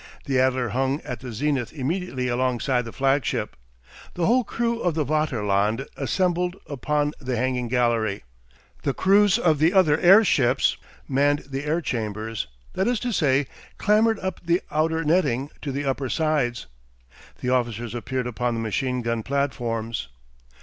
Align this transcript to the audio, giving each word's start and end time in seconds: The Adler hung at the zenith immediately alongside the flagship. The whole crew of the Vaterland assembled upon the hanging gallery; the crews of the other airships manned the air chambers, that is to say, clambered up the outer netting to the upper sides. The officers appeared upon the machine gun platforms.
The 0.25 0.39
Adler 0.39 0.69
hung 0.69 0.99
at 1.01 1.19
the 1.19 1.31
zenith 1.31 1.71
immediately 1.71 2.27
alongside 2.27 2.85
the 2.85 2.91
flagship. 2.91 3.55
The 4.15 4.25
whole 4.25 4.43
crew 4.43 4.79
of 4.79 4.95
the 4.95 5.05
Vaterland 5.05 5.85
assembled 5.95 6.55
upon 6.65 7.13
the 7.19 7.37
hanging 7.37 7.67
gallery; 7.67 8.23
the 8.81 8.95
crews 8.95 9.37
of 9.37 9.59
the 9.59 9.73
other 9.73 9.99
airships 9.99 10.75
manned 11.07 11.43
the 11.47 11.65
air 11.65 11.81
chambers, 11.81 12.47
that 12.73 12.87
is 12.87 12.99
to 13.01 13.11
say, 13.13 13.45
clambered 13.77 14.17
up 14.21 14.43
the 14.43 14.61
outer 14.71 15.03
netting 15.03 15.51
to 15.61 15.71
the 15.71 15.85
upper 15.85 16.09
sides. 16.09 16.65
The 17.41 17.51
officers 17.51 17.93
appeared 17.93 18.25
upon 18.25 18.55
the 18.55 18.59
machine 18.59 19.03
gun 19.03 19.21
platforms. 19.21 20.07